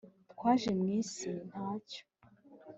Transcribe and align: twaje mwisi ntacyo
twaje 0.31 0.69
mwisi 0.79 1.29
ntacyo 1.49 2.03